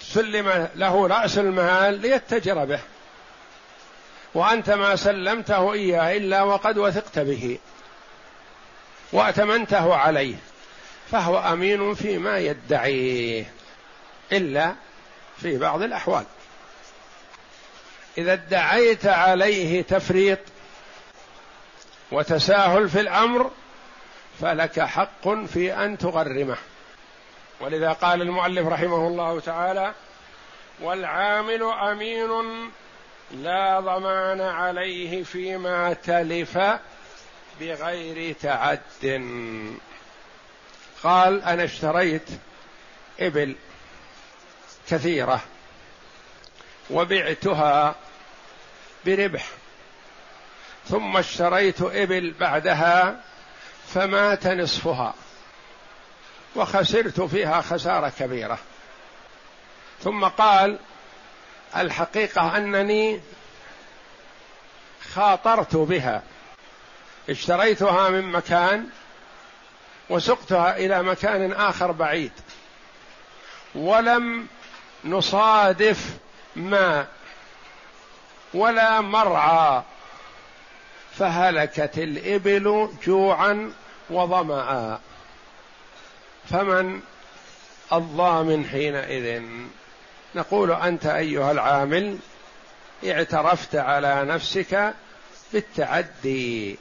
سلم 0.00 0.68
له 0.74 1.06
رأس 1.06 1.38
المال 1.38 2.00
ليتجر 2.00 2.64
به. 2.64 2.80
وأنت 4.34 4.70
ما 4.70 4.96
سلمته 4.96 5.72
إياه 5.72 6.16
إلا 6.16 6.42
وقد 6.42 6.78
وثقت 6.78 7.18
به. 7.18 7.58
وأتمنته 9.12 9.94
عليه 9.94 10.34
فهو 11.10 11.38
أمين 11.38 11.94
فيما 11.94 12.38
يدعيه 12.38 13.44
إلا 14.32 14.74
في 15.36 15.58
بعض 15.58 15.82
الأحوال. 15.82 16.24
إذا 18.18 18.32
ادعيت 18.32 19.06
عليه 19.06 19.82
تفريط 19.82 20.38
وتساهل 22.12 22.88
في 22.88 23.00
الأمر 23.00 23.50
فلك 24.40 24.80
حق 24.80 25.28
في 25.28 25.74
أن 25.74 25.98
تغرمه. 25.98 26.56
ولذا 27.60 27.92
قال 27.92 28.22
المؤلف 28.22 28.66
رحمه 28.66 29.06
الله 29.06 29.40
تعالى 29.40 29.94
والعامل 30.80 31.62
امين 31.62 32.30
لا 33.32 33.80
ضمان 33.80 34.40
عليه 34.40 35.22
فيما 35.22 35.92
تلف 35.92 36.58
بغير 37.60 38.34
تعد. 38.42 38.80
قال 41.02 41.42
أنا 41.42 41.64
اشتريت 41.64 42.28
إبل 43.20 43.56
كثيرة 44.88 45.40
وبعتها 46.90 47.94
بربح 49.06 49.46
ثم 50.88 51.16
اشتريت 51.16 51.82
إبل 51.82 52.34
بعدها 52.40 53.20
فمات 53.94 54.46
نصفها 54.46 55.14
وخسرت 56.56 57.20
فيها 57.20 57.60
خسارة 57.60 58.12
كبيرة. 58.18 58.58
ثم 60.04 60.24
قال 60.24 60.78
الحقيقة 61.76 62.56
أنني 62.56 63.20
خاطرت 65.14 65.76
بها 65.76 66.22
اشتريتها 67.28 68.10
من 68.10 68.22
مكان 68.22 68.86
وسقتها 70.10 70.76
إلى 70.76 71.02
مكان 71.02 71.52
آخر 71.52 71.92
بعيد. 71.92 72.32
ولم 73.74 74.46
نصادف 75.04 76.16
ماء 76.56 77.08
ولا 78.54 79.00
مرعى 79.00 79.82
فهلكت 81.18 81.98
الإبل 81.98 82.90
جوعا 83.06 83.72
وظمأ. 84.10 85.00
فمن 86.50 87.00
الضامن 87.92 88.66
حينئذ؟ 88.66 89.42
نقول 90.34 90.72
أنت 90.72 91.06
أيها 91.06 91.52
العامل 91.52 92.18
اعترفت 93.06 93.76
على 93.76 94.24
نفسك 94.24 94.94
بالتعدي. 95.52 96.78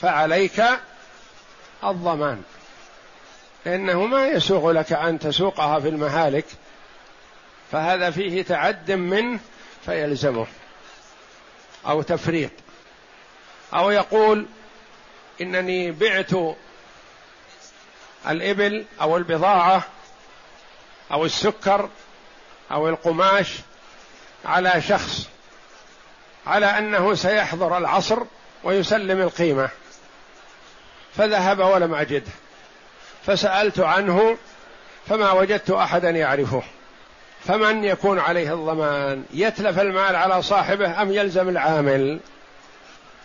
فعليك 0.00 0.62
الضمان. 1.84 2.42
لأنه 3.66 4.06
ما 4.06 4.26
يسوغ 4.26 4.70
لك 4.70 4.92
أن 4.92 5.18
تسوقها 5.18 5.80
في 5.80 5.88
المهالك 5.88 6.44
فهذا 7.72 8.10
فيه 8.10 8.42
تعد 8.42 8.90
منه 8.90 9.40
فيلزمه 9.84 10.46
أو 11.86 12.02
تفريط. 12.02 12.50
أو 13.74 13.90
يقول 13.90 14.46
إنني 15.40 15.90
بعت 15.90 16.30
الإبل 18.28 18.84
أو 19.00 19.16
البضاعة 19.16 19.82
أو 21.12 21.24
السكر 21.24 21.88
أو 22.70 22.88
القماش 22.88 23.52
على 24.44 24.82
شخص 24.82 25.28
على 26.46 26.66
أنه 26.66 27.14
سيحضر 27.14 27.78
العصر 27.78 28.22
ويسلم 28.64 29.20
القيمة. 29.20 29.68
فذهب 31.16 31.58
ولم 31.58 31.94
أجده. 31.94 32.32
فسألت 33.26 33.80
عنه 33.80 34.36
فما 35.06 35.32
وجدت 35.32 35.70
أحدا 35.70 36.10
يعرفه. 36.10 36.62
فمن 37.44 37.84
يكون 37.84 38.18
عليه 38.18 38.54
الضمان؟ 38.54 39.24
يتلف 39.34 39.80
المال 39.80 40.16
على 40.16 40.42
صاحبه 40.42 41.02
أم 41.02 41.12
يلزم 41.12 41.48
العامل؟ 41.48 42.20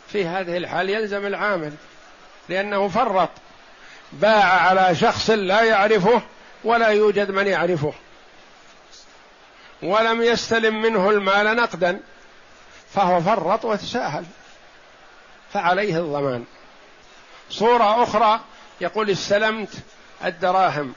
في 0.07 0.25
هذه 0.25 0.57
الحال 0.57 0.89
يلزم 0.89 1.25
العامل 1.25 1.73
لأنه 2.49 2.87
فرط. 2.87 3.29
باع 4.13 4.43
على 4.43 4.95
شخص 4.95 5.29
لا 5.29 5.63
يعرفه 5.63 6.21
ولا 6.63 6.87
يوجد 6.87 7.31
من 7.31 7.47
يعرفه. 7.47 7.93
ولم 9.83 10.21
يستلم 10.21 10.81
منه 10.81 11.09
المال 11.09 11.55
نقدا 11.55 11.99
فهو 12.93 13.21
فرط 13.21 13.65
وتساهل. 13.65 14.25
فعليه 15.53 15.97
الضمان. 15.97 16.45
صورة 17.49 18.03
أخرى 18.03 18.39
يقول 18.81 19.09
استلمت 19.09 19.69
الدراهم 20.25 20.93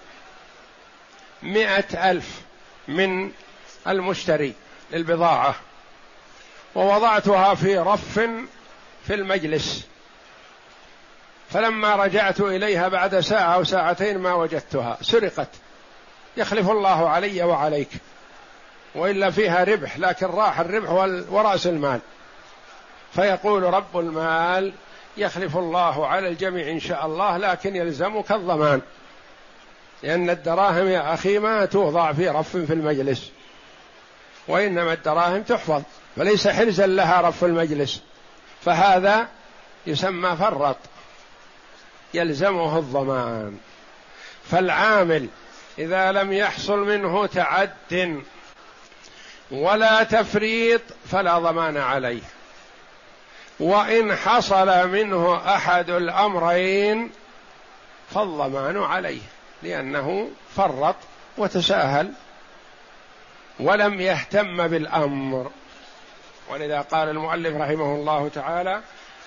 مئة 1.42 2.10
ألف 2.10 2.40
من 2.88 3.32
المشتري 3.86 4.54
للبضاعة 4.90 5.54
ووضعتها 6.74 7.54
في 7.54 7.78
رف 7.78 8.18
في 9.06 9.14
المجلس. 9.14 9.86
فلما 11.50 11.96
رجعت 11.96 12.40
إليها 12.40 12.88
بعد 12.88 13.20
ساعة 13.20 13.54
أو 13.54 13.64
ساعتين 13.64 14.18
ما 14.18 14.34
وجدتها 14.34 14.98
سرقت. 15.00 15.48
يخلف 16.36 16.70
الله 16.70 17.08
علي 17.08 17.42
وعليك. 17.42 17.88
وإلا 18.94 19.30
فيها 19.30 19.64
ربح 19.64 19.98
لكن 19.98 20.26
راح 20.26 20.60
الربح 20.60 20.90
وراس 21.30 21.66
المال. 21.66 22.00
فيقول 23.14 23.62
رب 23.62 23.98
المال 23.98 24.72
يخلف 25.16 25.56
الله 25.56 26.06
على 26.06 26.28
الجميع 26.28 26.70
إن 26.70 26.80
شاء 26.80 27.06
الله 27.06 27.36
لكن 27.36 27.76
يلزمك 27.76 28.32
الضمان 28.32 28.80
لأن 30.02 30.30
الدراهم 30.30 30.88
يا 30.88 31.14
أخي 31.14 31.38
ما 31.38 31.64
توضع 31.64 32.12
في 32.12 32.28
رف 32.28 32.56
في 32.56 32.72
المجلس 32.72 33.30
وإنما 34.48 34.92
الدراهم 34.92 35.42
تحفظ 35.42 35.82
فليس 36.16 36.48
حرزا 36.48 36.86
لها 36.86 37.20
رف 37.20 37.44
المجلس 37.44 38.02
فهذا 38.64 39.28
يسمى 39.86 40.36
فرط 40.36 40.76
يلزمه 42.14 42.78
الضمان. 42.78 43.58
فالعامل 44.50 45.28
إذا 45.78 46.12
لم 46.12 46.32
يحصل 46.32 46.78
منه 46.78 47.26
تعد 47.26 48.22
ولا 49.50 50.02
تفريط 50.02 50.80
فلا 51.10 51.38
ضمان 51.38 51.76
عليه. 51.76 52.22
وإن 53.62 54.16
حصل 54.16 54.88
منه 54.88 55.36
أحد 55.54 55.90
الأمرين 55.90 57.10
فالضمان 58.14 58.82
عليه 58.82 59.20
لأنه 59.62 60.30
فرط 60.56 60.96
وتساهل 61.38 62.12
ولم 63.60 64.00
يهتم 64.00 64.68
بالأمر. 64.68 65.50
ولذا 66.50 66.80
قال 66.80 67.08
المؤلف 67.08 67.56
رحمه 67.56 67.94
الله 67.94 68.30
تعالى 68.34 68.80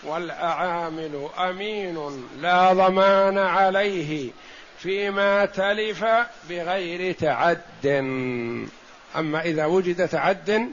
والأعامل 0.04 1.30
أمين 1.40 2.28
لا 2.42 2.74
ضمان 2.74 3.38
عليه 3.38 4.32
فيما 4.80 5.46
تلف 5.46 6.06
بغير 6.50 7.14
تعد. 7.14 7.60
أما 9.16 9.42
إذا 9.42 9.66
وجد 9.66 10.08
تعد 10.08 10.70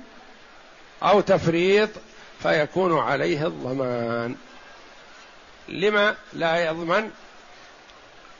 أو 1.03 1.20
تفريط 1.20 1.90
فيكون 2.43 2.99
عليه 2.99 3.47
الضمان. 3.47 4.37
لما 5.69 6.17
لا 6.33 6.67
يضمن؟ 6.67 7.11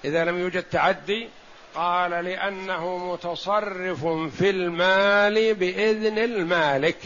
إذا 0.05 0.25
لم 0.25 0.39
يوجد 0.39 0.63
تعدي 0.63 1.29
قال 1.75 2.11
لأنه 2.11 3.13
متصرف 3.13 4.07
في 4.39 4.51
المال 4.51 5.55
بإذن 5.55 6.19
المالك 6.19 6.97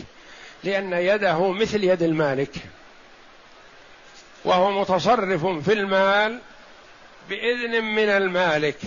لأن 0.65 0.93
يده 0.93 1.53
مثل 1.53 1.85
يد 1.85 2.03
المالك. 2.03 2.55
وهو 4.45 4.81
متصرف 4.81 5.47
في 5.47 5.73
المال 5.73 6.41
بإذن 7.29 7.85
من 7.85 8.09
المالك 8.09 8.79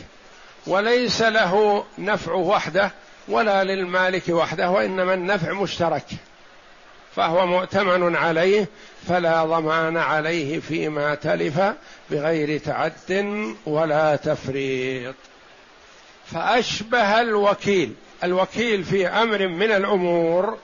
وليس 0.67 1.21
له 1.21 1.85
نفع 1.97 2.33
وحده 2.33 2.91
ولا 3.27 3.63
للمالك 3.63 4.29
وحده 4.29 4.69
وإنما 4.69 5.13
النفع 5.13 5.53
مشترك. 5.53 6.05
فهو 7.19 7.45
مؤتمن 7.45 8.15
عليه 8.15 8.67
فلا 9.07 9.45
ضمان 9.45 9.97
عليه 9.97 10.59
فيما 10.59 11.15
تلف 11.15 11.61
بغير 12.09 12.59
تعد 12.59 13.55
ولا 13.65 14.15
تفريط. 14.15 15.15
فأشبه 16.25 17.21
الوكيل 17.21 17.95
الوكيل 18.23 18.83
في 18.83 19.07
أمر 19.07 19.47
من 19.47 19.71
الأمور 19.71 20.57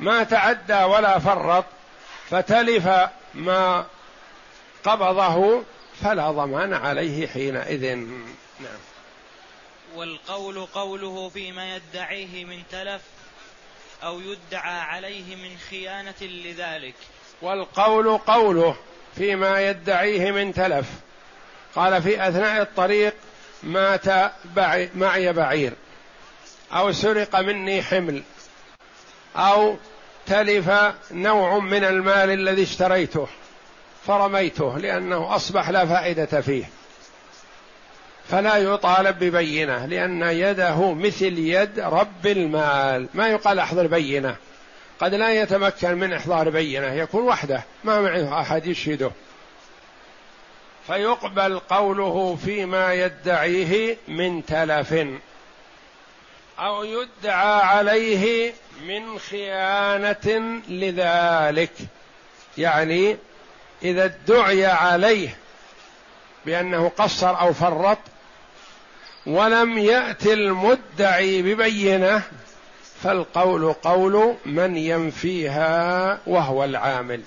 ما 0.00 0.22
تعدى 0.22 0.84
ولا 0.84 1.18
فرط 1.18 1.64
فتلف 2.30 2.88
ما 3.34 3.86
قبضه 4.84 5.62
فلا 6.02 6.30
ضمان 6.30 6.74
عليه 6.74 7.26
حينئذ. 7.26 7.96
نعم. 8.60 8.80
والقول 9.94 10.66
قوله 10.66 11.28
فيما 11.28 11.76
يدعيه 11.76 12.44
من 12.44 12.62
تلف 12.70 13.02
أو 14.02 14.20
يدعى 14.20 14.80
عليه 14.80 15.36
من 15.36 15.56
خيانة 15.70 16.14
لذلك. 16.20 16.94
والقول 17.42 18.18
قوله 18.18 18.76
فيما 19.16 19.60
يدعيه 19.60 20.30
من 20.30 20.54
تلف. 20.54 20.86
قال 21.74 22.02
في 22.02 22.28
أثناء 22.28 22.62
الطريق 22.62 23.14
مات 23.62 24.32
معي 24.94 25.32
بعير. 25.32 25.72
أو 26.72 26.92
سرق 26.92 27.40
مني 27.40 27.82
حمل. 27.82 28.22
أو 29.36 29.76
تلف 30.26 30.70
نوع 31.10 31.58
من 31.58 31.84
المال 31.84 32.30
الذي 32.30 32.62
اشتريته 32.62 33.28
فرميته 34.06 34.78
لأنه 34.78 35.36
أصبح 35.36 35.70
لا 35.70 35.86
فائدة 35.86 36.40
فيه. 36.40 36.64
فلا 38.30 38.56
يطالب 38.56 39.18
ببينة 39.18 39.86
لأن 39.86 40.22
يده 40.22 40.92
مثل 40.94 41.38
يد 41.38 41.80
رب 41.80 42.26
المال. 42.26 43.08
ما 43.14 43.28
يقال 43.28 43.58
أحضر 43.58 43.86
بينة. 43.86 44.36
قد 45.00 45.14
لا 45.14 45.42
يتمكن 45.42 45.94
من 45.94 46.12
إحضار 46.12 46.50
بينة 46.50 46.86
يكون 46.92 47.22
وحده 47.22 47.62
ما 47.84 48.00
معه 48.00 48.40
أحد 48.40 48.66
يشهده. 48.66 49.10
فيقبل 50.86 51.58
قوله 51.58 52.38
فيما 52.44 52.94
يدعيه 52.94 53.96
من 54.08 54.46
تلف 54.46 54.94
أو 56.58 56.84
يدعى 56.84 57.62
عليه 57.62 58.52
من 58.86 59.18
خيانة 59.18 60.60
لذلك. 60.68 61.72
يعني 62.58 63.16
إذا 63.82 64.04
ادعي 64.04 64.66
عليه 64.66 65.36
بأنه 66.46 66.88
قصر 66.88 67.40
أو 67.40 67.52
فرط 67.52 67.98
ولم 69.26 69.78
يأت 69.78 70.26
المدعي 70.26 71.42
ببينة 71.42 72.22
فالقول 73.02 73.72
قول 73.72 74.34
من 74.46 74.76
ينفيها 74.76 76.18
وهو 76.26 76.64
العامل. 76.64 77.20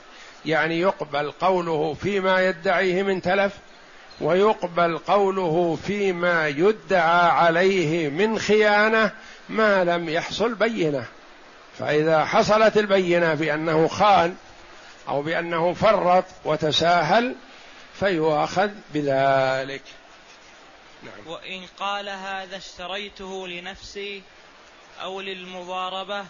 يعني 0.46 0.80
يقبل 0.80 1.32
قوله 1.32 1.94
فيما 1.94 2.48
يدعيه 2.48 3.04
من 3.04 3.22
تلف 3.22 3.54
ويقبل 4.22 4.98
قوله 4.98 5.78
فيما 5.88 6.48
يدعى 6.48 7.30
عليه 7.30 8.10
من 8.10 8.40
خيانة 8.40 9.12
ما 9.50 9.84
لم 9.84 10.10
يحصل 10.10 10.56
بينة. 10.56 11.06
فإذا 11.80 12.26
حصلت 12.26 12.78
البينة 12.78 13.34
بأنه 13.34 13.88
خان 13.88 14.36
أو 15.08 15.22
بأنه 15.22 15.74
فرط 15.74 16.26
وتساهل 16.46 17.36
فيؤاخذ 18.00 18.70
بذلك. 18.94 19.82
نعم. 21.04 21.28
وإن 21.28 21.66
قال 21.80 22.10
هذا 22.10 22.58
اشتريته 22.58 23.48
لنفسي 23.48 24.22
أو 25.02 25.22
للمضاربة 25.22 26.26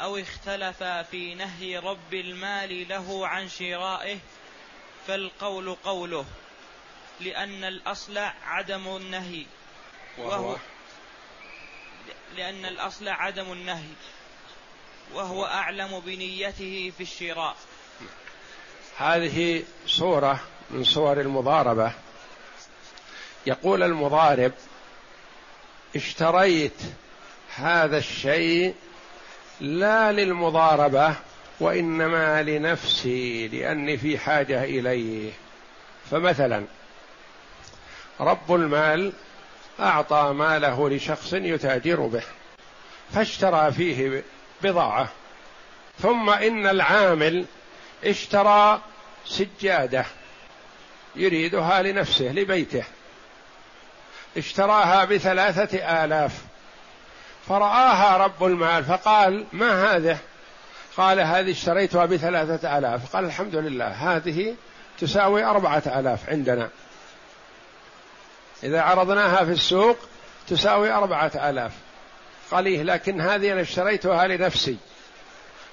أو 0.00 0.16
اختلف 0.16 0.82
في 0.82 1.34
نهي 1.34 1.78
رب 1.78 2.14
المال 2.14 2.88
له 2.88 3.26
عن 3.26 3.48
شرائه 3.48 4.18
فالقول 5.06 5.74
قوله 5.84 6.24
لأن 7.20 7.64
الأصل 7.64 8.18
عدم 8.44 8.96
النهي. 8.96 9.46
وهو؟ 10.18 10.56
لأن 12.36 12.64
الأصل 12.64 13.08
عدم 13.08 13.52
النهي. 13.52 13.92
وهو؟ 15.14 15.46
أعلم 15.46 16.00
بنيته 16.00 16.92
في 16.96 17.02
الشراء. 17.02 17.56
هذه 18.96 19.64
صورة 19.86 20.40
من 20.70 20.84
صور 20.84 21.20
المضاربة. 21.20 21.92
يقول 23.46 23.82
المضارب 23.82 24.52
اشتريت 25.96 26.80
هذا 27.56 27.98
الشيء 27.98 28.74
لا 29.60 30.12
للمضاربة 30.12 31.14
وإنما 31.60 32.42
لنفسي 32.42 33.48
لأني 33.48 33.96
في 33.96 34.18
حاجة 34.18 34.64
إليه. 34.64 35.30
فمثلا 36.10 36.64
رب 38.20 38.54
المال 38.54 39.12
أعطى 39.80 40.32
ماله 40.32 40.90
لشخص 40.90 41.32
يتاجر 41.32 42.00
به 42.00 42.22
فاشترى 43.14 43.72
فيه 43.72 44.22
بضاعة. 44.62 45.08
ثم 46.02 46.30
إن 46.30 46.66
العامل 46.66 47.44
اشترى 48.04 48.80
سجادة 49.26 50.04
يريدها 51.16 51.82
لنفسه 51.82 52.24
لبيته. 52.24 52.84
اشتراها 54.36 55.04
بثلاثة 55.04 56.04
آلاف. 56.04 56.32
فرآها 57.48 58.16
رب 58.16 58.44
المال 58.44 58.84
فقال 58.84 59.44
ما 59.52 59.96
هذه؟ 59.96 60.18
قال 60.96 61.20
هذه 61.20 61.50
اشتريتها 61.50 62.06
بثلاثة 62.06 62.78
آلاف. 62.78 63.16
قال 63.16 63.24
الحمد 63.24 63.56
لله 63.56 63.88
هذه 63.88 64.54
تساوي 64.98 65.44
أربعة 65.44 65.82
آلاف 65.86 66.30
عندنا. 66.30 66.68
إذا 68.62 68.80
عرضناها 68.80 69.44
في 69.44 69.52
السوق 69.52 69.96
تساوي 70.48 70.90
أربعة 70.90 71.32
آلاف. 71.34 71.72
قال 72.50 72.66
إيه 72.66 72.82
لكن 72.82 73.20
هذه 73.20 73.52
أنا 73.52 73.60
اشتريتها 73.60 74.26
لنفسي. 74.26 74.76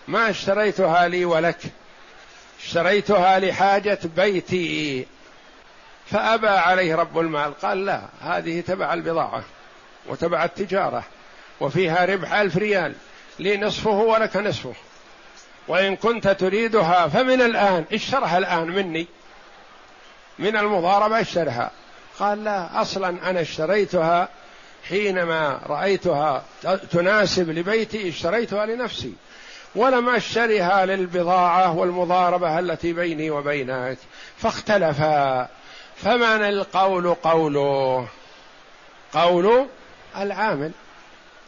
ما 0.07 0.29
اشتريتها 0.29 1.07
لي 1.07 1.25
ولك 1.25 1.61
اشتريتها 2.63 3.39
لحاجة 3.39 3.99
بيتي. 4.15 5.07
فأبى 6.11 6.47
عليه 6.47 6.95
رب 6.95 7.19
المال. 7.19 7.53
قال 7.53 7.85
لا 7.85 8.01
هذه 8.21 8.61
تبع 8.61 8.93
البضاعة 8.93 9.43
وتبع 10.07 10.43
التجارة 10.43 11.03
وفيها 11.59 12.05
ربح 12.05 12.33
ألف 12.33 12.57
ريال. 12.57 12.93
لي 13.39 13.57
نصفه 13.57 13.91
ولك 13.91 14.37
نصفه. 14.37 14.73
وإن 15.67 15.95
كنت 15.95 16.27
تريدها 16.27 17.07
فمن 17.07 17.41
الآن 17.41 17.85
اشترها 17.93 18.37
الآن 18.37 18.67
مني. 18.67 19.07
من 20.39 20.57
المضاربة 20.57 21.21
اشترها. 21.21 21.71
قال 22.19 22.43
لا 22.43 22.81
أصلا 22.81 23.29
أنا 23.29 23.41
اشتريتها 23.41 24.29
حينما 24.89 25.59
رأيتها 25.67 26.43
تناسب 26.91 27.49
لبيتي 27.49 28.09
اشتريتها 28.09 28.65
لنفسي. 28.65 29.13
ولم 29.75 30.09
أشترها 30.09 30.85
للبضاعة 30.85 31.77
والمضاربة 31.77 32.59
التي 32.59 32.93
بيني 32.93 33.29
وبينك. 33.29 33.97
فاختلفا. 34.37 35.47
فمن 36.03 36.43
القول 36.43 37.13
قوله؟ 37.13 38.07
قول 39.13 39.67
العامل 40.17 40.71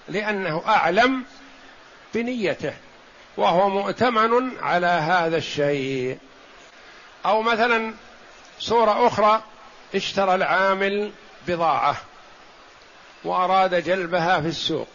لأنه 0.07 0.63
أعلم 0.67 1.23
بنيته 2.13 2.73
وهو 3.37 3.69
مؤتمن 3.69 4.51
على 4.61 4.87
هذا 4.87 5.37
الشيء. 5.37 6.17
أو 7.25 7.41
مثلا 7.41 7.93
صوره 8.59 9.07
أخرى 9.07 9.43
اشترى 9.95 10.35
العامل 10.35 11.11
بضاعة 11.47 11.95
وأراد 13.23 13.83
جلبها 13.83 14.41
في 14.41 14.47
السوق. 14.47 14.87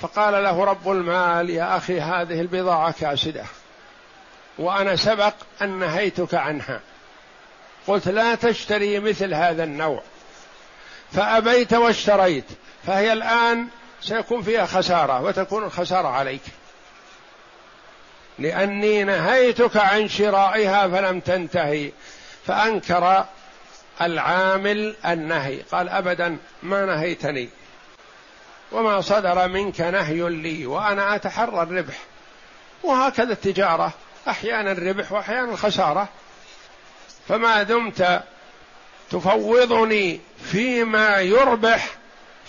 فقال 0.00 0.44
له 0.44 0.64
رب 0.64 0.90
المال 0.90 1.50
يا 1.50 1.76
أخي 1.76 2.00
هذه 2.00 2.40
البضاعة 2.40 2.94
كاسدة 3.00 3.44
وأنا 4.58 4.96
سبق 4.96 5.34
ان 5.62 5.78
نهيتك 5.78 6.34
عنها. 6.34 6.80
قلت 7.88 8.08
لا 8.08 8.34
تشتري 8.34 9.00
مثل 9.00 9.34
هذا 9.34 9.64
النوع. 9.64 10.02
فأبيت 11.12 11.72
واشتريت 11.72 12.44
فهي 12.86 13.12
الآن 13.12 13.66
سيكون 14.00 14.42
فيها 14.42 14.66
خسارة 14.66 15.22
وتكون 15.22 15.64
الخسارة 15.64 16.08
عليك. 16.08 16.42
لأني 18.38 19.04
نهيتك 19.04 19.76
عن 19.76 20.08
شرائها 20.08 20.88
فلم 20.88 21.20
تنتهي 21.20 21.92
فأنكر 22.46 23.24
العامل 24.00 24.96
النهي. 25.06 25.62
قال 25.62 25.88
ابدا 25.88 26.36
ما 26.62 26.84
نهيتني. 26.84 27.48
وما 28.72 29.00
صدر 29.00 29.48
منك 29.48 29.80
نهي 29.80 30.28
لي 30.28 30.66
وأنا 30.66 31.14
أتحرى 31.14 31.62
الربح. 31.62 31.98
وهكذا 32.82 33.32
التجارة 33.32 33.92
أحيانا 34.28 34.72
الربح 34.72 35.12
واحيانا 35.12 35.52
الخسارة. 35.52 36.08
فما 37.28 37.62
دمت 37.62 38.22
تفوضني 39.10 40.20
فيما 40.44 41.18
يربح 41.18 41.88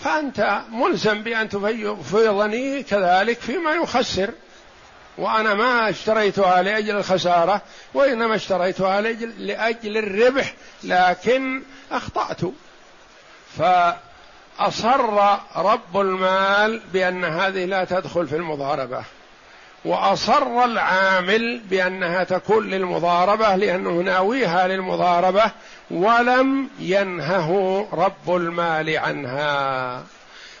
فأنت 0.00 0.60
ملزم 0.70 1.22
بأن 1.22 1.48
تفيضني 1.48 2.82
كذلك 2.82 3.40
فيما 3.40 3.72
يخسر. 3.72 4.30
وأنا 5.18 5.54
ما 5.54 5.90
اشتريتها 5.90 6.62
لأجل 6.62 6.96
الخسارة 6.96 7.62
وإنما 7.94 8.34
اشتريتها 8.34 9.00
لأجل, 9.00 9.46
لأجل 9.46 9.96
الربح 9.96 10.54
لكن 10.84 11.62
أخطأت. 11.92 12.40
فأصر 13.58 15.38
رب 15.56 16.00
المال 16.00 16.82
بأن 16.92 17.24
هذه 17.24 17.64
لا 17.64 17.84
تدخل 17.84 18.26
في 18.26 18.36
المضاربة. 18.36 19.04
وأصر 19.84 20.64
العامل 20.64 21.60
بأنها 21.70 22.24
تكون 22.24 22.70
للمضاربة 22.70 23.56
لأنه 23.56 23.90
ناويها 23.90 24.68
للمضاربة 24.68 25.52
ولم 25.90 26.68
ينهه 26.78 27.88
رب 27.92 28.36
المال 28.36 28.98
عنها. 28.98 30.04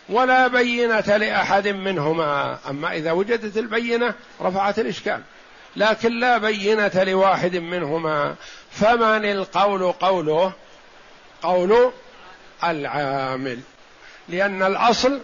ولا 0.08 0.46
بينة 0.46 1.16
لأحد 1.16 1.68
منهما. 1.68 2.58
أما 2.68 2.92
إذا 2.92 3.12
وجدت 3.12 3.56
البينة 3.56 4.14
رفعت 4.42 4.78
الإشكال. 4.78 5.20
لكن 5.76 6.20
لا 6.20 6.38
بينة 6.38 6.92
لواحد 6.94 7.56
منهما. 7.56 8.34
فمن 8.70 9.24
القول 9.24 9.92
قوله؟ 9.92 10.52
قول 11.42 11.92
العامل. 12.64 13.58
لأن 14.28 14.62
الأصل 14.62 15.20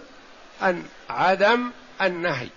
أن 0.63 0.83
عدم 1.09 1.71
النهي. 2.01 2.47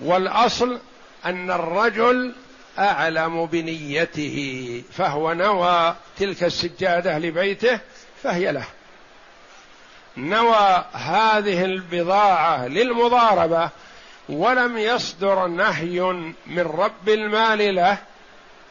والأصل 0.00 0.78
أن 1.24 1.50
الرجل 1.50 2.34
أعلم 2.78 3.46
بنيته 3.46 4.82
فهو 4.92 5.32
نوى 5.32 5.94
تلك 6.18 6.44
السجادة 6.44 7.18
لبيته 7.18 7.80
فهي 8.22 8.52
له. 8.52 8.64
نوى 10.16 10.84
هذه 10.92 11.64
البضاعة 11.64 12.66
للمضاربة 12.66 13.70
ولم 14.28 14.78
يصدر 14.78 15.46
نهي 15.46 16.00
من 16.46 16.60
رب 16.60 17.08
المال 17.08 17.74
له 17.74 17.98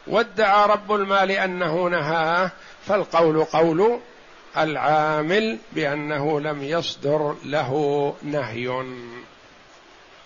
وادعى 0.07 0.69
رب 0.69 0.91
المال 0.91 1.31
أنه 1.31 1.87
نهاه 1.89 2.51
فالقول 2.85 3.43
قول 3.43 3.99
العامل 4.57 5.57
بأنه 5.71 6.39
لم 6.39 6.63
يصدر 6.63 7.35
له 7.45 8.13
نهي. 8.23 8.85